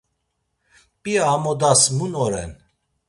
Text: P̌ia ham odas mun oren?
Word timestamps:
P̌ia 1.01 1.23
ham 1.29 1.43
odas 1.51 1.81
mun 1.97 2.11
oren? 2.25 2.51